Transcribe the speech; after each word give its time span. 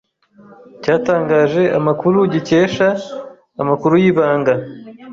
cyatangaje 0.81 1.63
amakuru 1.77 2.17
gicyesha 2.33 2.87
amakuru 3.61 3.93
y'ibanga 4.03 4.53